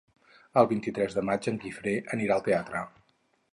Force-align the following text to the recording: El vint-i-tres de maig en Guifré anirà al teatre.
El 0.61 0.69
vint-i-tres 0.71 1.17
de 1.17 1.25
maig 1.29 1.51
en 1.53 1.61
Guifré 1.65 1.95
anirà 2.17 2.37
al 2.41 2.45
teatre. 2.51 2.85